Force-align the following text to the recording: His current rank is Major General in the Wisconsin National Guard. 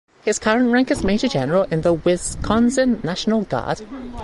His 0.25 0.39
current 0.39 0.71
rank 0.71 0.89
is 0.89 1.03
Major 1.03 1.27
General 1.27 1.61
in 1.69 1.81
the 1.81 1.93
Wisconsin 1.93 3.01
National 3.03 3.43
Guard. 3.43 3.81